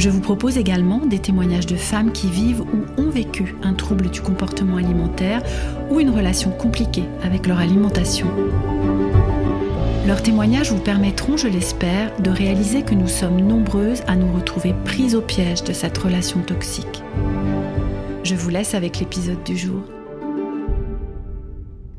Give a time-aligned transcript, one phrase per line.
[0.00, 4.08] Je vous propose également des témoignages de femmes qui vivent ou ont vécu un trouble
[4.08, 5.42] du comportement alimentaire
[5.90, 8.26] ou une relation compliquée avec leur alimentation.
[10.06, 14.74] Leurs témoignages vous permettront, je l'espère, de réaliser que nous sommes nombreuses à nous retrouver
[14.86, 17.02] prises au piège de cette relation toxique.
[18.24, 19.82] Je vous laisse avec l'épisode du jour.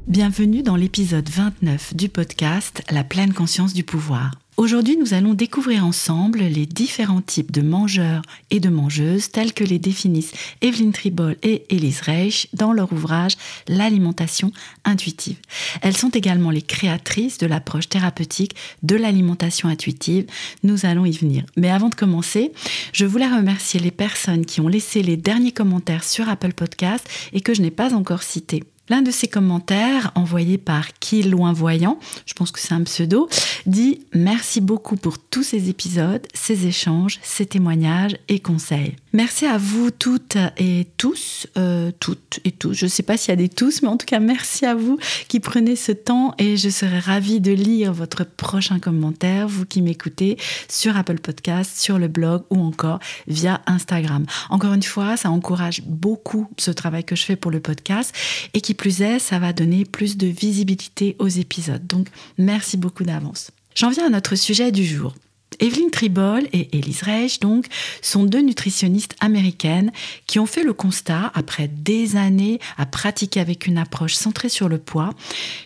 [0.08, 4.41] Bienvenue dans l'épisode 29 du podcast La pleine conscience du pouvoir.
[4.61, 9.63] Aujourd'hui, nous allons découvrir ensemble les différents types de mangeurs et de mangeuses tels que
[9.63, 13.37] les définissent Evelyn Tribol et Elise Reich dans leur ouvrage
[13.68, 14.51] L'alimentation
[14.85, 15.37] intuitive.
[15.81, 20.27] Elles sont également les créatrices de l'approche thérapeutique de l'alimentation intuitive.
[20.62, 21.43] Nous allons y venir.
[21.57, 22.51] Mais avant de commencer,
[22.93, 27.41] je voulais remercier les personnes qui ont laissé les derniers commentaires sur Apple Podcast et
[27.41, 28.62] que je n'ai pas encore cités.
[28.91, 33.29] L'un de ces commentaires, envoyé par Qui Loin Voyant, je pense que c'est un pseudo,
[33.65, 38.97] dit Merci beaucoup pour tous ces épisodes, ces échanges, ces témoignages et conseils.
[39.13, 42.73] Merci à vous toutes et tous, euh, toutes et tous.
[42.73, 44.73] Je ne sais pas s'il y a des tous, mais en tout cas, merci à
[44.73, 49.65] vous qui prenez ce temps et je serai ravie de lire votre prochain commentaire, vous
[49.65, 50.37] qui m'écoutez
[50.70, 54.26] sur Apple Podcast, sur le blog ou encore via Instagram.
[54.49, 58.15] Encore une fois, ça encourage beaucoup ce travail que je fais pour le podcast
[58.53, 61.85] et qui plus est, ça va donner plus de visibilité aux épisodes.
[61.85, 63.51] Donc, merci beaucoup d'avance.
[63.75, 65.13] J'en viens à notre sujet du jour.
[65.59, 67.66] Evelyn Tribol et Elise Reich, donc,
[68.02, 69.91] sont deux nutritionnistes américaines
[70.25, 74.70] qui ont fait le constat, après des années à pratiquer avec une approche centrée sur
[74.70, 75.12] le poids,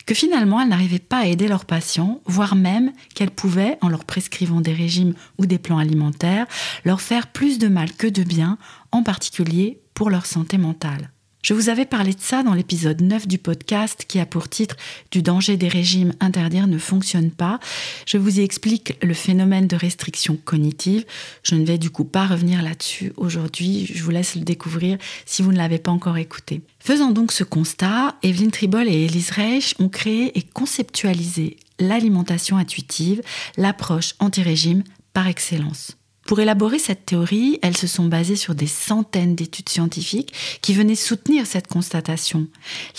[0.05, 4.05] que finalement elles n'arrivaient pas à aider leurs patients, voire même qu'elles pouvaient, en leur
[4.05, 6.47] prescrivant des régimes ou des plans alimentaires,
[6.83, 8.57] leur faire plus de mal que de bien,
[8.91, 11.11] en particulier pour leur santé mentale.
[11.45, 14.75] Je vous avais parlé de ça dans l'épisode 9 du podcast qui a pour titre
[15.11, 17.59] Du danger des régimes interdire ne fonctionne pas.
[18.07, 21.05] Je vous y explique le phénomène de restriction cognitive.
[21.43, 23.85] Je ne vais du coup pas revenir là-dessus aujourd'hui.
[23.93, 24.97] Je vous laisse le découvrir
[25.27, 26.61] si vous ne l'avez pas encore écouté.
[26.79, 33.21] Faisant donc ce constat, Evelyn Tribol et Elise Reich ont créé et conceptualisé l'alimentation intuitive,
[33.55, 34.81] l'approche anti-régime
[35.13, 35.95] par excellence.
[36.25, 40.95] Pour élaborer cette théorie, elles se sont basées sur des centaines d'études scientifiques qui venaient
[40.95, 42.47] soutenir cette constatation.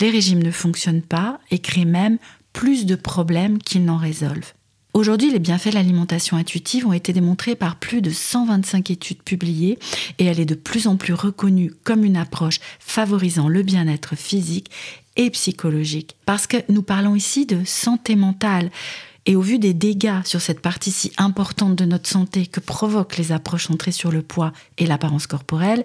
[0.00, 2.18] Les régimes ne fonctionnent pas et créent même
[2.52, 4.54] plus de problèmes qu'ils n'en résolvent.
[4.94, 9.78] Aujourd'hui, les bienfaits de l'alimentation intuitive ont été démontrés par plus de 125 études publiées
[10.18, 14.70] et elle est de plus en plus reconnue comme une approche favorisant le bien-être physique
[15.16, 16.16] et psychologique.
[16.26, 18.70] Parce que nous parlons ici de santé mentale.
[19.26, 23.16] Et au vu des dégâts sur cette partie si importante de notre santé que provoquent
[23.16, 25.84] les approches centrées sur le poids et l'apparence corporelle,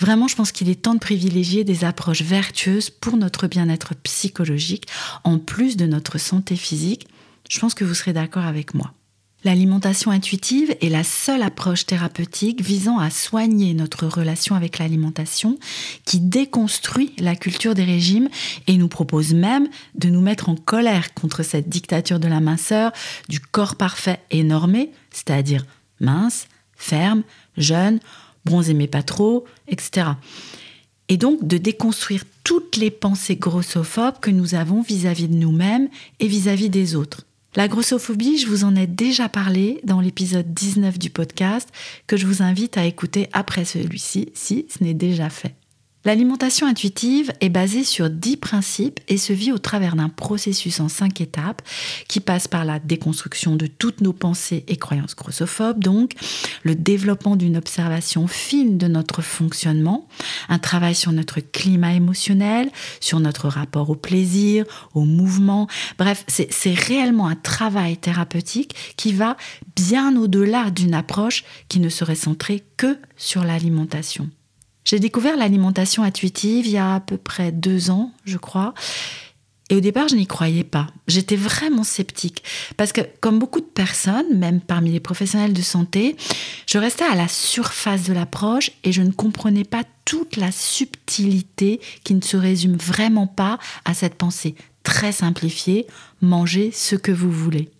[0.00, 4.88] Vraiment, je pense qu'il est temps de privilégier des approches vertueuses pour notre bien-être psychologique,
[5.22, 7.06] en plus de notre santé physique.
[7.48, 8.92] Je pense que vous serez d'accord avec moi.
[9.44, 15.58] L'alimentation intuitive est la seule approche thérapeutique visant à soigner notre relation avec l'alimentation,
[16.06, 18.30] qui déconstruit la culture des régimes
[18.66, 22.92] et nous propose même de nous mettre en colère contre cette dictature de la minceur,
[23.28, 25.66] du corps parfait et normé, c'est-à-dire
[26.00, 27.22] mince, ferme,
[27.58, 28.00] jeune,
[28.46, 30.06] bronzé mais pas trop, etc.
[31.08, 36.28] Et donc de déconstruire toutes les pensées grossophobes que nous avons vis-à-vis de nous-mêmes et
[36.28, 37.26] vis à -vis des autres.
[37.56, 41.68] La grossophobie, je vous en ai déjà parlé dans l'épisode 19 du podcast
[42.08, 45.54] que je vous invite à écouter après celui-ci si ce n'est déjà fait.
[46.04, 50.90] L'alimentation intuitive est basée sur 10 principes et se vit au travers d'un processus en
[50.90, 51.62] 5 étapes
[52.08, 56.12] qui passe par la déconstruction de toutes nos pensées et croyances grossophobes, donc
[56.62, 60.06] le développement d'une observation fine de notre fonctionnement,
[60.50, 62.70] un travail sur notre climat émotionnel,
[63.00, 65.68] sur notre rapport au plaisir, au mouvement.
[65.98, 69.38] Bref, c'est réellement un travail thérapeutique qui va
[69.74, 74.28] bien au-delà d'une approche qui ne serait centrée que sur l'alimentation.
[74.84, 78.74] J'ai découvert l'alimentation intuitive il y a à peu près deux ans, je crois.
[79.70, 80.88] Et au départ, je n'y croyais pas.
[81.08, 82.42] J'étais vraiment sceptique.
[82.76, 86.16] Parce que, comme beaucoup de personnes, même parmi les professionnels de santé,
[86.66, 91.80] je restais à la surface de l'approche et je ne comprenais pas toute la subtilité
[92.04, 95.86] qui ne se résume vraiment pas à cette pensée très simplifiée,
[96.20, 97.70] mangez ce que vous voulez.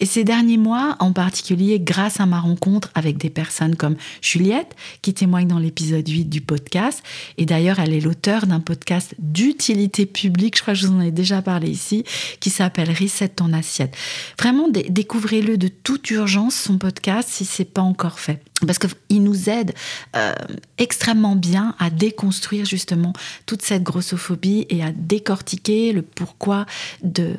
[0.00, 4.76] Et ces derniers mois, en particulier grâce à ma rencontre avec des personnes comme Juliette,
[5.02, 7.02] qui témoigne dans l'épisode 8 du podcast,
[7.38, 11.00] et d'ailleurs elle est l'auteur d'un podcast d'utilité publique, je crois que je vous en
[11.00, 12.04] ai déjà parlé ici,
[12.40, 13.96] qui s'appelle Reset ton assiette.
[14.38, 19.50] Vraiment, découvrez-le de toute urgence, son podcast, si c'est pas encore fait parce qu'il nous
[19.50, 19.74] aide
[20.16, 20.32] euh,
[20.78, 23.12] extrêmement bien à déconstruire justement
[23.44, 26.64] toute cette grossophobie et à décortiquer le pourquoi
[27.02, 27.34] de,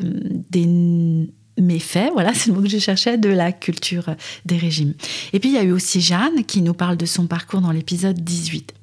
[0.51, 1.27] des
[1.57, 4.15] méfaits, voilà, c'est le mot que je cherchais, de la culture
[4.45, 4.93] des régimes.
[5.33, 7.71] Et puis il y a eu aussi Jeanne qui nous parle de son parcours dans
[7.71, 8.73] l'épisode 18.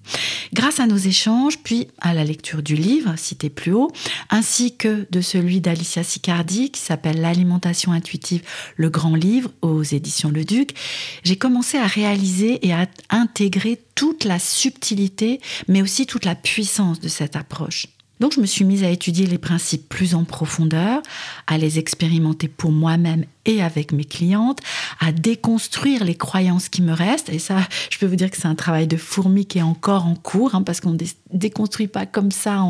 [0.53, 3.91] Grâce à nos échanges, puis à la lecture du livre cité plus haut,
[4.31, 8.43] ainsi que de celui d'Alicia Sicardi qui s'appelle L'alimentation intuitive,
[8.77, 10.75] le grand livre aux éditions Le Duc,
[11.23, 17.01] j'ai commencé à réaliser et à intégrer toute la subtilité, mais aussi toute la puissance
[17.01, 17.87] de cette approche.
[18.25, 21.03] Donc je me suis mise à étudier les principes plus en profondeur,
[21.47, 24.61] à les expérimenter pour moi-même et avec mes clientes,
[24.99, 27.29] à déconstruire les croyances qui me restent.
[27.29, 27.59] Et ça,
[27.91, 30.55] je peux vous dire que c'est un travail de fourmi qui est encore en cours,
[30.55, 30.99] hein, parce qu'on ne
[31.35, 32.65] déconstruit pas comme ça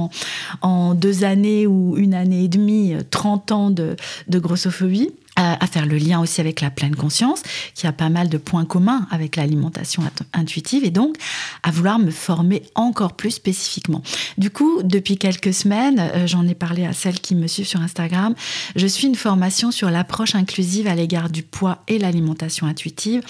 [0.61, 3.97] en, deux années ou une année et demie, 30 ans de
[4.29, 7.43] grossophobie à, faire le lien aussi avec la pleine conscience,
[7.75, 10.03] qui a pas mal de points communs avec l'alimentation
[10.33, 11.17] intuitive, et donc
[11.63, 14.03] à vouloir me former encore plus spécifiquement.
[14.39, 17.81] Du coup, depuis quelques semaines, euh, j'en ai parlé à celles qui me suivent sur
[17.81, 18.35] Instagram,
[18.77, 23.23] je suis une formation sur l'approche inclusive à l'égard du poids et l'alimentation intuitive,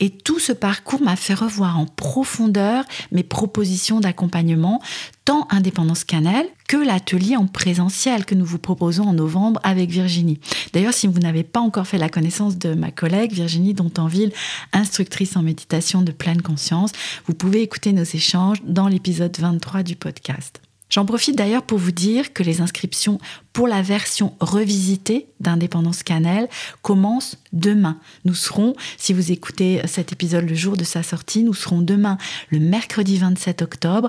[0.00, 4.82] et tout ce parcours m'a fait revoir en profondeur mes propositions d'accompagnement,
[5.24, 10.40] tant Indépendance Cannelle que l'atelier en présentiel que nous vous proposons en novembre avec Virginie.
[10.72, 14.32] D'ailleurs, si vous n'avez pas encore fait la connaissance de ma collègue Virginie Dontanville,
[14.72, 16.92] instructrice en méditation de pleine conscience,
[17.26, 20.63] vous pouvez écouter nos échanges dans l'épisode 23 du podcast.
[20.94, 23.18] J'en profite d'ailleurs pour vous dire que les inscriptions
[23.52, 26.48] pour la version revisitée d'Indépendance Cannelle
[26.82, 27.98] commencent demain.
[28.24, 32.16] Nous serons, si vous écoutez cet épisode le jour de sa sortie, nous serons demain
[32.50, 34.08] le mercredi 27 octobre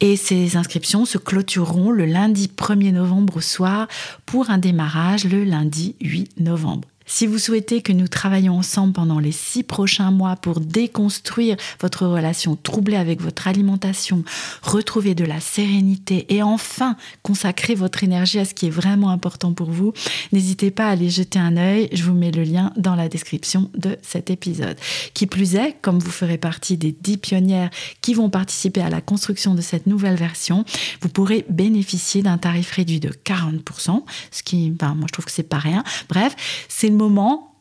[0.00, 3.86] et ces inscriptions se clôtureront le lundi 1er novembre au soir
[4.24, 6.88] pour un démarrage le lundi 8 novembre.
[7.14, 12.06] Si vous souhaitez que nous travaillions ensemble pendant les six prochains mois pour déconstruire votre
[12.06, 14.24] relation troublée avec votre alimentation,
[14.62, 19.52] retrouver de la sérénité et enfin consacrer votre énergie à ce qui est vraiment important
[19.52, 19.92] pour vous,
[20.32, 21.90] n'hésitez pas à aller jeter un œil.
[21.92, 24.78] Je vous mets le lien dans la description de cet épisode.
[25.12, 27.68] Qui plus est, comme vous ferez partie des dix pionnières
[28.00, 30.64] qui vont participer à la construction de cette nouvelle version,
[31.02, 35.30] vous pourrez bénéficier d'un tarif réduit de 40%, ce qui, ben, moi je trouve que
[35.30, 35.84] c'est pas rien.
[36.08, 36.34] Bref,
[36.70, 37.01] c'est le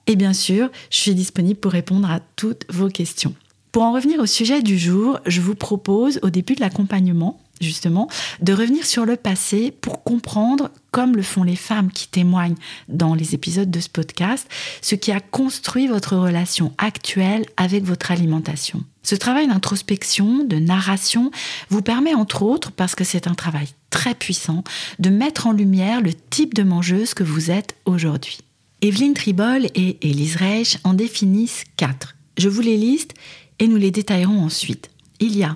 [0.07, 3.33] et bien sûr, je suis disponible pour répondre à toutes vos questions.
[3.71, 8.09] Pour en revenir au sujet du jour, je vous propose au début de l'accompagnement, justement,
[8.41, 12.57] de revenir sur le passé pour comprendre, comme le font les femmes qui témoignent
[12.89, 14.49] dans les épisodes de ce podcast,
[14.81, 18.83] ce qui a construit votre relation actuelle avec votre alimentation.
[19.03, 21.31] Ce travail d'introspection, de narration,
[21.69, 24.65] vous permet entre autres, parce que c'est un travail très puissant,
[24.99, 28.39] de mettre en lumière le type de mangeuse que vous êtes aujourd'hui.
[28.83, 32.15] Evelyne Tribol et Elise Reich en définissent quatre.
[32.39, 33.13] Je vous les liste
[33.59, 34.89] et nous les détaillerons ensuite.
[35.19, 35.55] Il y a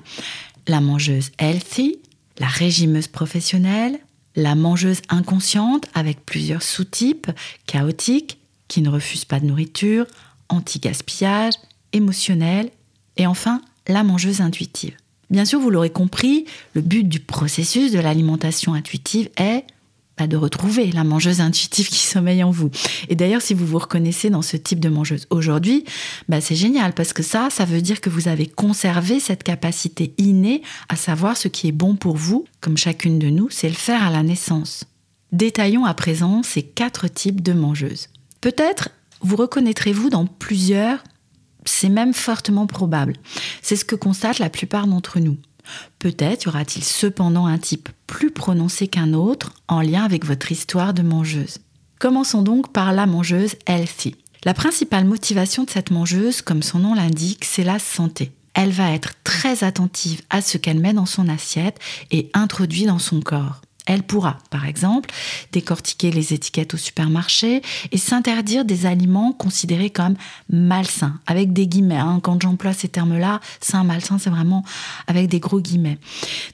[0.67, 1.97] la mangeuse healthy,
[2.37, 3.99] la régimeuse professionnelle,
[4.35, 7.31] la mangeuse inconsciente avec plusieurs sous-types,
[7.65, 8.37] chaotique,
[8.67, 10.05] qui ne refuse pas de nourriture,
[10.49, 11.55] anti-gaspillage,
[11.93, 12.69] émotionnelle,
[13.17, 14.95] et enfin la mangeuse intuitive.
[15.31, 19.63] Bien sûr, vous l'aurez compris, le but du processus de l'alimentation intuitive est
[20.27, 22.71] de retrouver la mangeuse intuitive qui sommeille en vous.
[23.09, 25.83] Et d'ailleurs, si vous vous reconnaissez dans ce type de mangeuse aujourd'hui,
[26.29, 30.13] bah c'est génial parce que ça, ça veut dire que vous avez conservé cette capacité
[30.17, 33.75] innée à savoir ce qui est bon pour vous, comme chacune de nous, c'est le
[33.75, 34.85] faire à la naissance.
[35.31, 38.07] Détaillons à présent ces quatre types de mangeuses.
[38.39, 38.89] Peut-être
[39.21, 41.03] vous reconnaîtrez-vous dans plusieurs,
[41.65, 43.13] c'est même fortement probable.
[43.61, 45.37] C'est ce que constatent la plupart d'entre nous.
[45.99, 50.93] Peut-être y aura-t-il cependant un type plus prononcé qu'un autre en lien avec votre histoire
[50.93, 51.59] de mangeuse.
[51.99, 54.15] Commençons donc par la mangeuse healthy.
[54.43, 58.31] La principale motivation de cette mangeuse, comme son nom l'indique, c'est la santé.
[58.53, 61.79] Elle va être très attentive à ce qu'elle met dans son assiette
[62.11, 63.61] et introduit dans son corps.
[63.85, 65.11] Elle pourra, par exemple,
[65.51, 67.61] décortiquer les étiquettes au supermarché
[67.91, 70.15] et s'interdire des aliments considérés comme
[70.49, 71.97] malsains, avec des guillemets.
[71.97, 72.19] Hein.
[72.23, 74.63] Quand j'emploie ces termes-là, sain, malsain, c'est vraiment
[75.05, 75.99] avec des gros guillemets.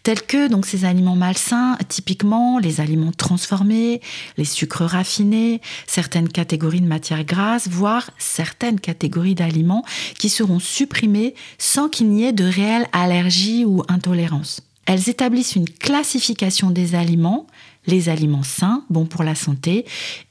[0.04, 4.02] Tels que donc ces aliments malsains, typiquement les aliments transformés,
[4.38, 9.86] les sucres raffinés, certaines catégories de matières grasses, voire certaines catégories d'aliments
[10.20, 14.62] qui seront supprimés sans qu'il n'y ait de réelle allergie ou intolérance.
[14.92, 17.48] Elles établissent une classification des aliments,
[17.88, 19.86] les aliments sains, bons pour la santé,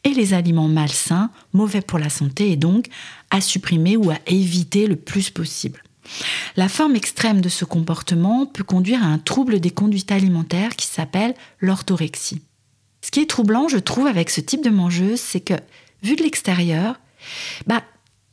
[0.05, 2.89] et les aliments malsains, mauvais pour la santé, et donc
[3.31, 5.83] à supprimer ou à éviter le plus possible.
[6.57, 10.87] La forme extrême de ce comportement peut conduire à un trouble des conduites alimentaires qui
[10.87, 12.43] s'appelle l'orthorexie.
[13.01, 15.55] Ce qui est troublant, je trouve, avec ce type de mangeuse, c'est que,
[16.03, 17.01] vu de l'extérieur,
[17.67, 17.83] bah,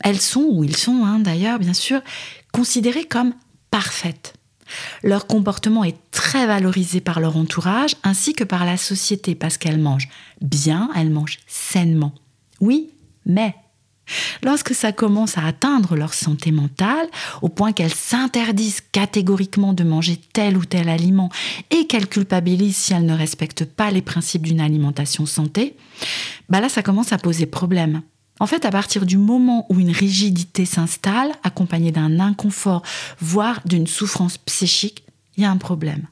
[0.01, 2.01] elles sont, ou ils sont hein, d'ailleurs, bien sûr,
[2.51, 3.33] considérées comme
[3.71, 4.36] parfaites.
[5.03, 9.79] Leur comportement est très valorisé par leur entourage ainsi que par la société parce qu'elles
[9.79, 10.09] mangent
[10.41, 12.13] bien, elles mangent sainement.
[12.59, 12.89] Oui,
[13.25, 13.55] mais
[14.43, 17.07] Lorsque ça commence à atteindre leur santé mentale,
[17.41, 21.29] au point qu'elles s'interdisent catégoriquement de manger tel ou tel aliment
[21.71, 25.75] et qu'elles culpabilisent si elles ne respectent pas les principes d'une alimentation santé,
[26.49, 28.01] bah là ça commence à poser problème.
[28.39, 32.83] En fait, à partir du moment où une rigidité s'installe, accompagnée d'un inconfort,
[33.19, 35.03] voire d'une souffrance psychique,
[35.35, 36.07] il y a un problème.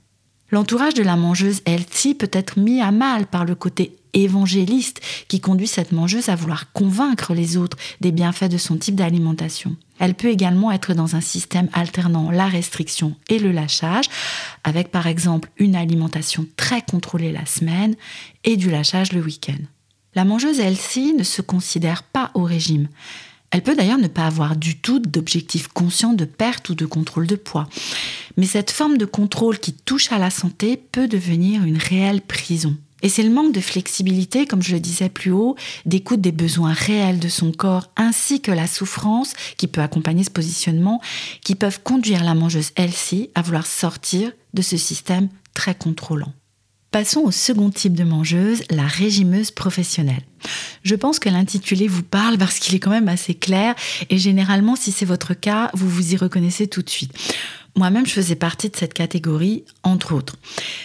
[0.52, 5.42] L'entourage de la mangeuse healthy peut être mis à mal par le côté évangéliste qui
[5.42, 9.76] conduit cette mangeuse à vouloir convaincre les autres des bienfaits de son type d'alimentation.
[10.00, 14.06] Elle peut également être dans un système alternant la restriction et le lâchage,
[14.64, 17.96] avec par exemple une alimentation très contrôlée la semaine
[18.44, 19.64] et du lâchage le week-end.
[20.16, 22.88] La mangeuse healthy ne se considère pas au régime.
[23.52, 27.28] Elle peut d'ailleurs ne pas avoir du tout d'objectif conscient de perte ou de contrôle
[27.28, 27.68] de poids.
[28.38, 32.78] Mais cette forme de contrôle qui touche à la santé peut devenir une réelle prison.
[33.02, 36.74] Et c'est le manque de flexibilité, comme je le disais plus haut, d'écoute des besoins
[36.74, 41.02] réels de son corps, ainsi que la souffrance qui peut accompagner ce positionnement,
[41.44, 46.34] qui peuvent conduire la mangeuse elle-ci à vouloir sortir de ce système très contrôlant.
[46.96, 50.22] Passons au second type de mangeuse, la régimeuse professionnelle.
[50.82, 53.76] Je pense que l'intitulé vous parle parce qu'il est quand même assez clair
[54.10, 57.12] et généralement si c'est votre cas, vous vous y reconnaissez tout de suite.
[57.76, 60.38] Moi-même, je faisais partie de cette catégorie, entre autres.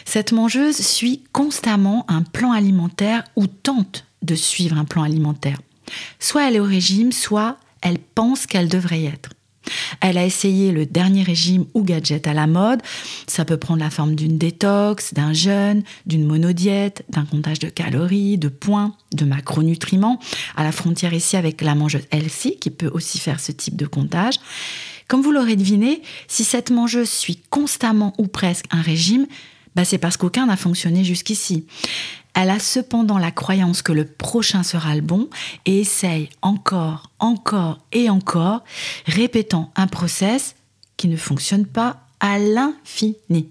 [0.05, 5.61] Cette mangeuse suit constamment un plan alimentaire ou tente de suivre un plan alimentaire.
[6.19, 9.31] Soit elle est au régime, soit elle pense qu'elle devrait y être.
[10.01, 12.81] Elle a essayé le dernier régime ou gadget à la mode.
[13.27, 18.39] Ça peut prendre la forme d'une détox, d'un jeûne, d'une monodiète, d'un comptage de calories,
[18.39, 20.19] de points, de macronutriments,
[20.57, 23.87] à la frontière ici avec la mangeuse Elsie qui peut aussi faire ce type de
[23.87, 24.37] comptage.
[25.09, 29.27] Comme vous l'aurez deviné, si cette mangeuse suit constamment ou presque un régime,
[29.75, 31.67] bah c'est parce qu'aucun n'a fonctionné jusqu'ici.
[32.43, 35.29] Elle a cependant la croyance que le prochain sera le bon
[35.67, 38.65] et essaye encore, encore et encore,
[39.05, 40.55] répétant un process
[40.97, 43.51] qui ne fonctionne pas à l'infini.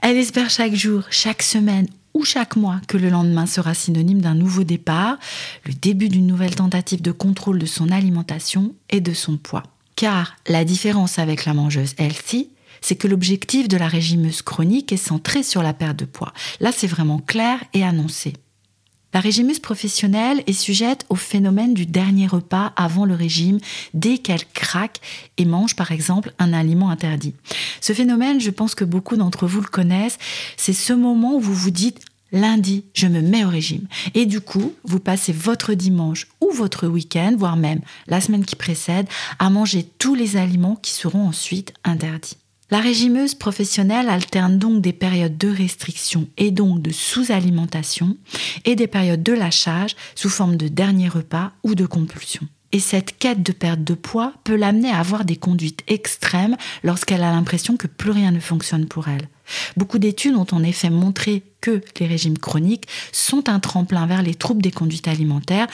[0.00, 4.34] Elle espère chaque jour, chaque semaine ou chaque mois que le lendemain sera synonyme d'un
[4.34, 5.18] nouveau départ,
[5.66, 9.64] le début d'une nouvelle tentative de contrôle de son alimentation et de son poids.
[9.96, 12.48] Car la différence avec la mangeuse healthy,
[12.84, 16.34] c'est que l'objectif de la régimeuse chronique est centré sur la perte de poids.
[16.60, 18.34] Là, c'est vraiment clair et annoncé.
[19.14, 23.58] La régimeuse professionnelle est sujette au phénomène du dernier repas avant le régime
[23.94, 25.00] dès qu'elle craque
[25.38, 27.32] et mange par exemple un aliment interdit.
[27.80, 30.18] Ce phénomène, je pense que beaucoup d'entre vous le connaissent,
[30.58, 32.00] c'est ce moment où vous vous dites
[32.32, 33.86] lundi, je me mets au régime.
[34.12, 38.56] Et du coup, vous passez votre dimanche ou votre week-end, voire même la semaine qui
[38.56, 39.06] précède,
[39.38, 42.36] à manger tous les aliments qui seront ensuite interdits.
[42.70, 48.16] La régimeuse professionnelle alterne donc des périodes de restriction et donc de sous-alimentation
[48.64, 52.48] et des périodes de lâchage sous forme de dernier repas ou de compulsion.
[52.72, 57.22] Et cette quête de perte de poids peut l'amener à avoir des conduites extrêmes lorsqu'elle
[57.22, 59.28] a l'impression que plus rien ne fonctionne pour elle.
[59.76, 64.34] Beaucoup d'études ont en effet montré que les régimes chroniques sont un tremplin vers les
[64.34, 65.68] troubles des conduites alimentaires,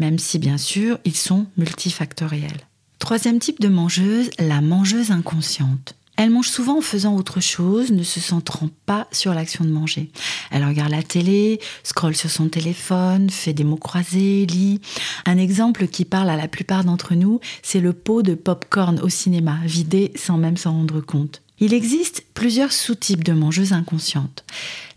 [0.00, 2.66] même si bien sûr ils sont multifactoriels.
[2.98, 5.94] Troisième type de mangeuse, la mangeuse inconsciente.
[6.22, 10.10] Elle mange souvent en faisant autre chose, ne se centrant pas sur l'action de manger.
[10.50, 14.82] Elle regarde la télé, scrolle sur son téléphone, fait des mots croisés, lit.
[15.24, 19.08] Un exemple qui parle à la plupart d'entre nous, c'est le pot de pop-corn au
[19.08, 21.40] cinéma, vidé sans même s'en rendre compte.
[21.58, 24.44] Il existe plusieurs sous-types de mangeuses inconscientes.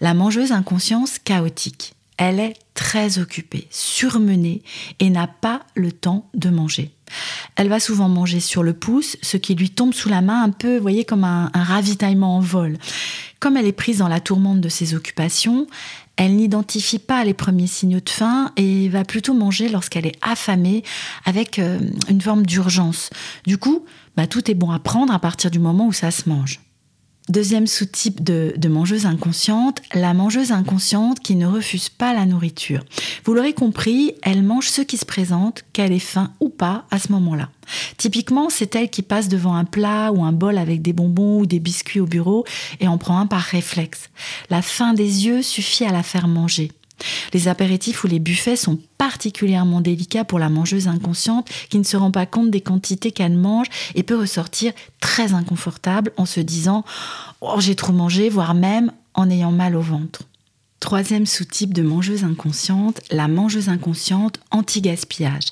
[0.02, 1.94] La mangeuse inconscience chaotique.
[2.18, 4.62] Elle est très occupée, surmenée
[5.00, 6.92] et n'a pas le temps de manger.
[7.56, 10.50] Elle va souvent manger sur le pouce, ce qui lui tombe sous la main un
[10.50, 12.78] peu, vous voyez, comme un, ravitaillement en vol.
[13.40, 15.68] Comme elle est prise dans la tourmente de ses occupations,
[16.16, 20.84] elle n'identifie pas les premiers signaux de faim et va plutôt manger lorsqu'elle est affamée
[21.26, 23.10] avec euh, une forme d'urgence.
[23.46, 26.30] Du coup, bah, tout est bon à prendre à partir du moment où ça se
[26.30, 26.63] mange.
[27.30, 32.84] Deuxième sous-type de, de, mangeuse inconsciente, la mangeuse inconsciente qui ne refuse pas la nourriture.
[33.24, 37.00] Vous l'aurez compris, elle mange ce qui se présente, qu'elle ait faim ou pas à
[37.00, 37.50] ce moment-là.
[37.98, 41.46] Typiquement, c'est elle qui passe devant un plat ou un bol avec des bonbons ou
[41.46, 42.44] des biscuits au bureau
[42.82, 44.10] et en prend un par réflexe.
[44.50, 46.72] La faim des yeux suffit à la faire manger.
[47.34, 51.98] Les apéritifs ou les buffets sont particulièrement délicats pour la mangeuse inconsciente qui ne se
[51.98, 56.84] rend pas compte des quantités qu'elle mange et peut ressortir très inconfortable en se disant
[57.42, 60.22] Oh, j'ai trop mangé, voire même en ayant mal au ventre.
[60.84, 65.46] Troisième sous-type de mangeuse inconsciente, la mangeuse inconsciente anti-gaspillage.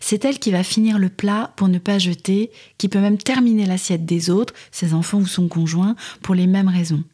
[0.00, 3.64] C'est elle qui va finir le plat pour ne pas jeter, qui peut même terminer
[3.64, 7.04] l'assiette des autres, ses enfants ou son conjoint, pour les mêmes raisons.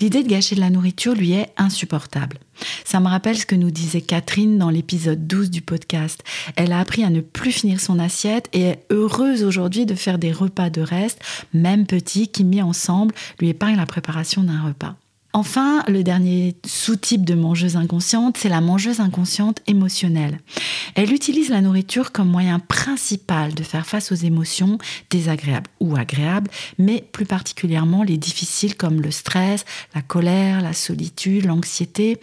[0.00, 2.38] L'idée de gâcher de la nourriture lui est insupportable.
[2.84, 6.22] Ça me rappelle ce que nous disait Catherine dans l'épisode 12 du podcast.
[6.56, 10.18] Elle a appris à ne plus finir son assiette et est heureuse aujourd'hui de faire
[10.18, 11.20] des repas de reste,
[11.52, 14.96] même petits, qui mis ensemble lui épargnent la préparation d'un repas.
[15.38, 20.40] Enfin, le dernier sous-type de mangeuse inconsciente, c'est la mangeuse inconsciente émotionnelle.
[20.96, 24.78] Elle utilise la nourriture comme moyen principal de faire face aux émotions
[25.10, 29.64] désagréables ou agréables, mais plus particulièrement les difficiles comme le stress,
[29.94, 32.18] la colère, la solitude, l'anxiété.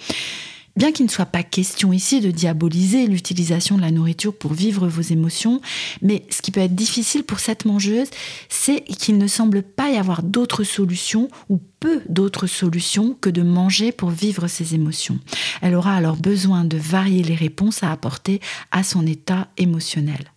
[0.75, 4.89] Bien qu'il ne soit pas question ici de diaboliser l'utilisation de la nourriture pour vivre
[4.89, 5.61] vos émotions,
[6.01, 8.09] mais ce qui peut être difficile pour cette mangeuse,
[8.49, 13.41] c'est qu'il ne semble pas y avoir d'autres solutions ou peu d'autres solutions que de
[13.41, 15.19] manger pour vivre ses émotions.
[15.61, 18.41] Elle aura alors besoin de varier les réponses à apporter
[18.71, 20.34] à son état émotionnel.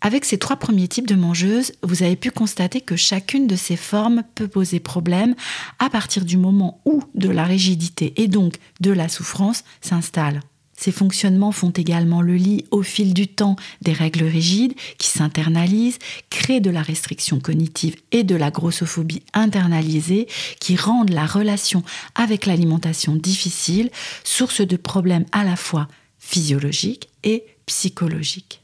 [0.00, 3.76] Avec ces trois premiers types de mangeuses, vous avez pu constater que chacune de ces
[3.76, 5.34] formes peut poser problème
[5.80, 10.40] à partir du moment où de la rigidité et donc de la souffrance s'installe.
[10.78, 15.98] Ces fonctionnements font également le lit au fil du temps des règles rigides qui s'internalisent,
[16.30, 20.28] créent de la restriction cognitive et de la grossophobie internalisée
[20.60, 21.82] qui rendent la relation
[22.14, 23.90] avec l'alimentation difficile,
[24.22, 25.88] source de problèmes à la fois
[26.20, 28.57] physiologiques et psychologiques.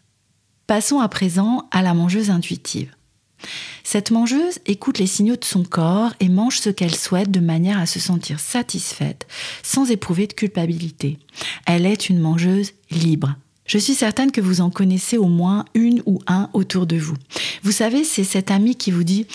[0.66, 2.94] Passons à présent à la mangeuse intuitive.
[3.83, 7.78] Cette mangeuse écoute les signaux de son corps et mange ce qu'elle souhaite de manière
[7.78, 9.26] à se sentir satisfaite,
[9.62, 11.18] sans éprouver de culpabilité.
[11.66, 13.37] Elle est une mangeuse libre.
[13.66, 17.16] Je suis certaine que vous en connaissez au moins une ou un autour de vous.
[17.62, 19.26] Vous savez, c'est cet ami qui vous dit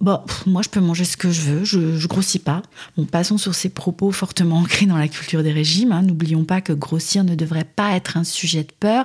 [0.00, 2.62] Bon, moi je peux manger ce que je veux, je, je grossis pas.
[2.96, 5.90] Bon, passons sur ces propos fortement ancrés dans la culture des régimes.
[5.90, 6.02] Hein.
[6.02, 9.04] N'oublions pas que grossir ne devrait pas être un sujet de peur,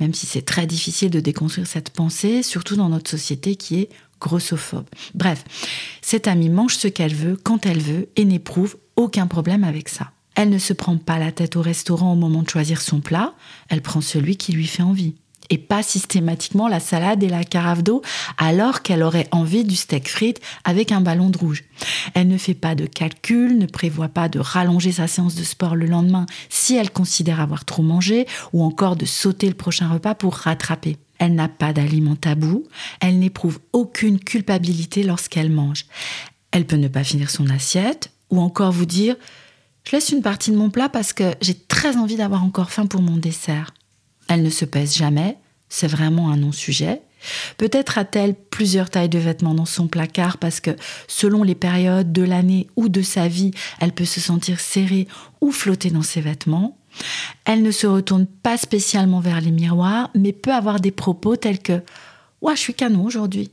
[0.00, 3.90] même si c'est très difficile de déconstruire cette pensée, surtout dans notre société qui est
[4.18, 4.86] grossophobe.
[5.14, 5.44] Bref,
[6.00, 10.12] cette amie mange ce qu'elle veut, quand elle veut, et n'éprouve aucun problème avec ça.
[10.36, 13.34] Elle ne se prend pas la tête au restaurant au moment de choisir son plat,
[13.68, 15.16] elle prend celui qui lui fait envie
[15.50, 18.02] et pas systématiquement la salade et la carafe d'eau
[18.38, 21.64] alors qu'elle aurait envie du steak frites avec un ballon de rouge.
[22.14, 25.76] Elle ne fait pas de calcul, ne prévoit pas de rallonger sa séance de sport
[25.76, 30.14] le lendemain si elle considère avoir trop mangé ou encore de sauter le prochain repas
[30.14, 30.96] pour rattraper.
[31.18, 32.64] Elle n'a pas d'aliments tabou,
[33.00, 35.84] elle n'éprouve aucune culpabilité lorsqu'elle mange.
[36.50, 39.16] Elle peut ne pas finir son assiette ou encore vous dire
[39.84, 42.86] je laisse une partie de mon plat parce que j'ai très envie d'avoir encore faim
[42.86, 43.72] pour mon dessert.
[44.30, 45.36] Elle ne se pèse jamais,
[45.68, 47.02] c'est vraiment un non-sujet.
[47.58, 50.70] Peut-être a-t-elle plusieurs tailles de vêtements dans son placard parce que
[51.08, 55.08] selon les périodes de l'année ou de sa vie, elle peut se sentir serrée
[55.40, 56.78] ou flotter dans ses vêtements.
[57.44, 61.58] Elle ne se retourne pas spécialement vers les miroirs, mais peut avoir des propos tels
[61.58, 61.82] que
[62.40, 63.50] Ouah, je suis canon aujourd'hui.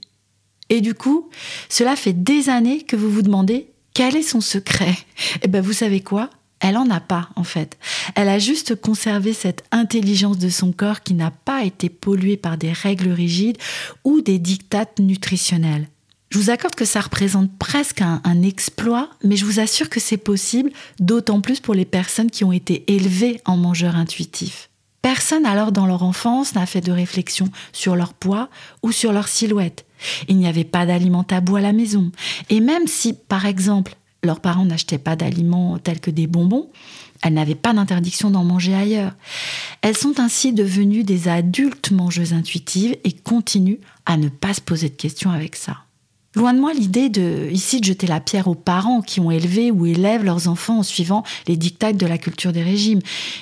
[0.69, 1.29] Et du coup,
[1.69, 4.95] cela fait des années que vous vous demandez quel est son secret?
[5.41, 6.29] Eh bien, vous savez quoi?
[6.59, 7.77] Elle en a pas, en fait.
[8.15, 12.57] Elle a juste conservé cette intelligence de son corps qui n'a pas été polluée par
[12.57, 13.57] des règles rigides
[14.03, 15.87] ou des dictates nutritionnels.
[16.29, 20.17] Je vous accorde que ça représente presque un, exploit, mais je vous assure que c'est
[20.17, 24.69] possible, d'autant plus pour les personnes qui ont été élevées en mangeurs intuitifs.
[25.01, 28.49] Personne alors dans leur enfance n'a fait de réflexion sur leur poids
[28.83, 29.85] ou sur leur silhouette.
[30.27, 32.11] Il n'y avait pas d'aliments tabous à la maison.
[32.49, 36.69] Et même si, par exemple, leurs parents n'achetaient pas d'aliments tels que des bonbons.
[37.23, 39.13] Elles n'avaient pas d'interdiction d'en manger ailleurs.
[39.81, 44.89] Elles sont ainsi devenues des adultes mangeuses intuitives et continuent à ne pas se poser
[44.89, 45.77] de questions avec ça.
[46.35, 49.71] Loin de moi l'idée de ici de jeter la pierre aux parents qui ont élevé
[49.71, 52.99] ou élèvent leurs enfants en suivant les dictats de la culture des régimes.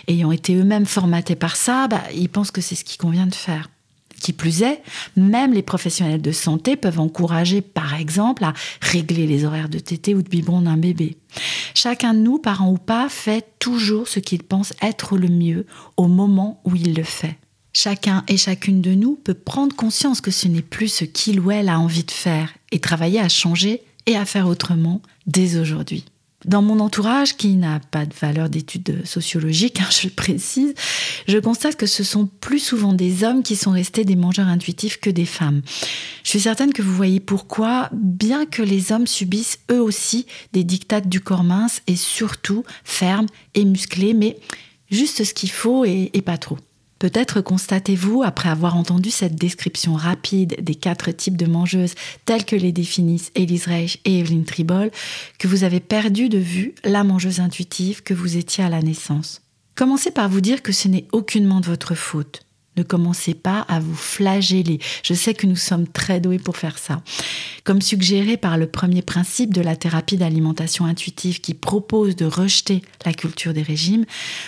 [0.07, 3.35] Ayant été eux-mêmes formatés par ça, bah, ils pensent que c'est ce qui convient de
[3.35, 3.69] faire.
[4.19, 4.82] Qui plus est,
[5.15, 10.15] même les professionnels de santé peuvent encourager, par exemple, à régler les horaires de tété
[10.15, 11.17] ou de biberon d'un bébé.
[11.73, 15.65] Chacun de nous, parents ou pas, fait toujours ce qu'il pense être le mieux
[15.97, 17.38] au moment où il le fait.
[17.73, 21.51] Chacun et chacune de nous peut prendre conscience que ce n'est plus ce qu'il ou
[21.51, 26.06] elle a envie de faire et travailler à changer et à faire autrement dès aujourd'hui.
[26.45, 30.73] Dans mon entourage, qui n'a pas de valeur d'étude sociologique, hein, je le précise,
[31.27, 34.99] je constate que ce sont plus souvent des hommes qui sont restés des mangeurs intuitifs
[34.99, 35.62] que des femmes.
[36.23, 40.63] Je suis certaine que vous voyez pourquoi, bien que les hommes subissent eux aussi des
[40.63, 44.38] dictates du corps mince et surtout fermes et musclés, mais
[44.91, 46.58] juste ce qu'il faut et pas trop.
[47.05, 51.93] Peut-être constatez-vous, après avoir entendu cette description rapide des quatre types de mangeuses
[52.25, 54.89] telles que les définissent Elise Reich et Evelyn Tribol,
[55.37, 59.43] que vous avez perdu de vue la mangeuse intuitive que vous étiez à la naissance.
[59.75, 62.44] Commencez par vous dire que ce n'est aucunement de votre faute.
[62.77, 64.79] Ne commencez pas à vous flageller.
[65.03, 67.01] Je sais que nous sommes très doués pour faire ça.
[67.63, 72.81] Comme suggéré par le premier principe de la thérapie d'alimentation intuitive qui propose de rejeter
[73.05, 74.05] la culture des régimes,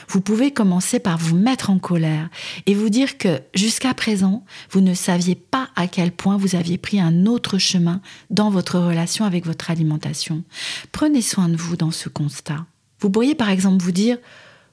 [0.08, 2.30] vous pouvez commencer par vous mettre en colère
[2.66, 6.78] et vous dire que jusqu'à présent, vous ne saviez pas à quel point vous aviez
[6.78, 10.44] pris un autre chemin dans votre relation avec votre alimentation.
[10.92, 12.66] Prenez soin de vous dans ce constat.
[13.00, 14.18] Vous pourriez par exemple vous dire,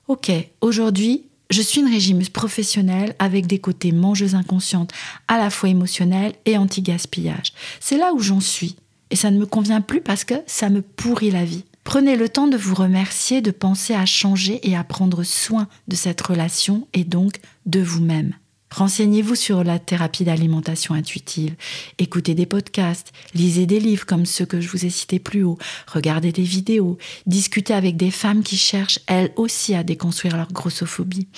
[0.08, 4.92] OK, aujourd'hui, je suis une régimeuse professionnelle avec des côtés mangeuse inconsciente,
[5.28, 7.52] à la fois émotionnelle et anti-gaspillage.
[7.80, 8.76] C'est là où j'en suis.
[9.10, 11.64] Et ça ne me convient plus parce que ça me pourrit la vie.
[11.84, 15.96] Prenez le temps de vous remercier, de penser à changer et à prendre soin de
[15.96, 18.34] cette relation et donc de vous-même.
[18.74, 21.54] Renseignez-vous sur la thérapie d'alimentation intuitive.
[21.98, 25.58] Écoutez des podcasts, lisez des livres comme ceux que je vous ai cités plus haut,
[25.86, 31.28] regardez des vidéos, discutez avec des femmes qui cherchent elles aussi à déconstruire leur grossophobie.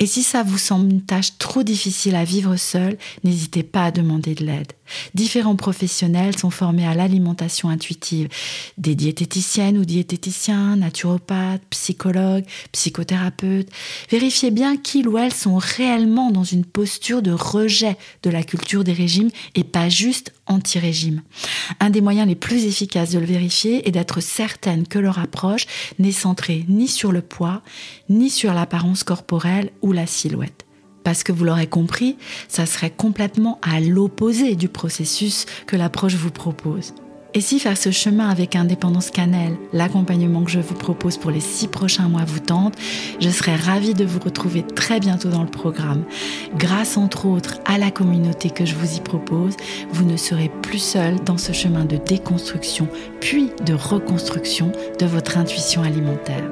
[0.00, 3.90] Et si ça vous semble une tâche trop difficile à vivre seul, n'hésitez pas à
[3.90, 4.72] demander de l'aide.
[5.14, 8.28] Différents professionnels sont formés à l'alimentation intuitive.
[8.78, 13.70] Des diététiciennes ou diététiciens, naturopathes, psychologues, psychothérapeutes.
[14.10, 18.84] Vérifiez bien qu'ils ou elles sont réellement dans une posture de rejet de la culture
[18.84, 21.22] des régimes et pas juste anti-régime.
[21.80, 25.66] Un des moyens les plus efficaces de le vérifier est d'être certaine que leur approche
[25.98, 27.62] n'est centrée ni sur le poids,
[28.08, 30.66] ni sur l'apparence corporelle la silhouette.
[31.04, 32.16] Parce que vous l'aurez compris,
[32.48, 36.92] ça serait complètement à l'opposé du processus que l'approche vous propose.
[37.34, 41.40] Et si faire ce chemin avec Indépendance Cannelle, l'accompagnement que je vous propose pour les
[41.40, 42.74] six prochains mois vous tente,
[43.20, 46.04] je serai ravie de vous retrouver très bientôt dans le programme.
[46.56, 49.56] Grâce entre autres à la communauté que je vous y propose,
[49.92, 52.88] vous ne serez plus seul dans ce chemin de déconstruction
[53.20, 56.48] puis de reconstruction de votre intuition alimentaire.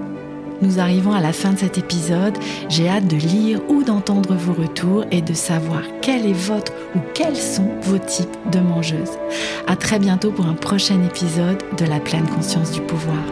[0.62, 2.36] Nous arrivons à la fin de cet épisode.
[2.68, 7.00] J'ai hâte de lire ou d'entendre vos retours et de savoir quel est votre ou
[7.14, 9.18] quels sont vos types de mangeuses.
[9.66, 13.22] À très bientôt pour un prochain épisode de La pleine conscience du pouvoir.